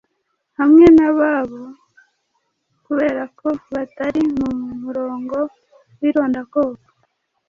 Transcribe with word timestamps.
hamwe 0.59 0.85
n'ababo 0.95 1.61
kubera 2.85 3.23
ko 3.39 3.47
batari 3.73 4.21
mu 4.37 4.49
murongo 4.83 5.37
w'irondakoko. 5.99 6.87